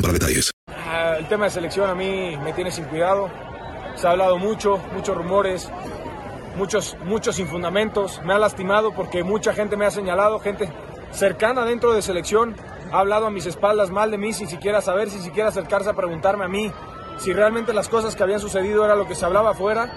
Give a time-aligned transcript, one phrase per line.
[0.00, 0.50] para detalles.
[0.68, 3.30] Ah, El tema de selección a mí me tiene sin cuidado.
[3.96, 5.70] Se ha hablado mucho, muchos rumores,
[6.56, 8.20] muchos, muchos sin fundamentos.
[8.24, 10.70] Me ha lastimado porque mucha gente me ha señalado, gente
[11.12, 12.56] cercana dentro de selección
[12.92, 15.94] ha hablado a mis espaldas mal de mí sin siquiera saber, sin siquiera acercarse a
[15.94, 16.70] preguntarme a mí
[17.18, 19.90] si realmente las cosas que habían sucedido era lo que se hablaba afuera.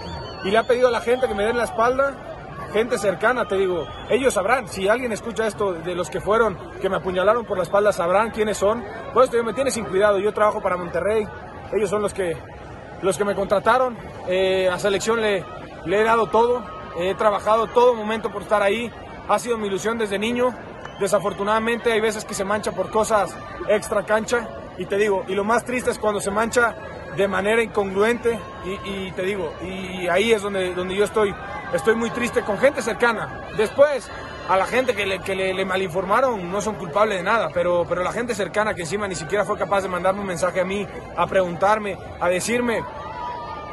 [0.46, 2.29] Y le ha pedido a la gente que me den la espalda
[2.72, 6.90] gente cercana, te digo, ellos sabrán, si alguien escucha esto de los que fueron, que
[6.90, 8.84] me apuñalaron por la espalda, sabrán quiénes son.
[9.14, 11.28] Por esto me tiene sin cuidado, yo trabajo para Monterrey,
[11.74, 12.38] ellos son los que,
[13.02, 13.98] los que me contrataron,
[14.28, 15.44] eh, a selección le,
[15.86, 16.64] le he dado todo,
[16.98, 18.92] he trabajado todo momento por estar ahí,
[19.28, 20.54] ha sido mi ilusión desde niño,
[21.00, 23.36] desafortunadamente hay veces que se mancha por cosas
[23.68, 24.48] extra cancha,
[24.78, 26.76] y te digo, y lo más triste es cuando se mancha
[27.16, 31.34] de manera incongruente, y, y te digo, y ahí es donde, donde yo estoy
[31.74, 33.50] estoy muy triste con gente cercana.
[33.58, 34.10] Después,
[34.50, 38.34] a la gente que le, malinformaron no son culpables de nada, pero, pero la gente
[38.34, 41.98] cercana que encima ni siquiera fue capaz de mandarme un mensaje a mí, a preguntarme,
[42.20, 42.84] a decirme,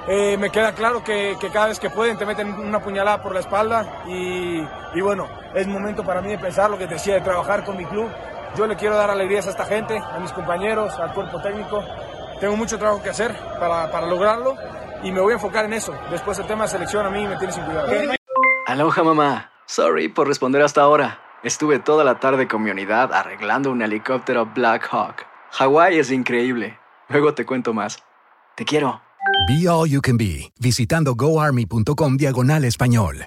[0.07, 3.33] eh, me queda claro que, que, cada vez que pueden te meten una puñalada por
[3.33, 4.61] la espalda y,
[4.95, 7.87] y, bueno, es momento para mí de pensar lo que decía, de trabajar con mi
[7.87, 8.09] club.
[8.57, 11.83] Yo le quiero dar alegrías a esta gente, a mis compañeros, al cuerpo técnico.
[12.39, 14.57] Tengo mucho trabajo que hacer para, para lograrlo
[15.03, 15.95] y me voy a enfocar en eso.
[16.11, 17.89] Después el tema de selección a mí me tiene sin cuidado.
[18.67, 19.51] Aloha mamá.
[19.67, 21.21] Sorry por responder hasta ahora.
[21.43, 25.27] Estuve toda la tarde con mi unidad arreglando un helicóptero Black Hawk.
[25.53, 26.79] Hawái es increíble.
[27.09, 27.99] Luego te cuento más.
[28.57, 29.01] Te quiero.
[29.49, 33.27] Be All You Can Be, visitando goarmy.com diagonal español.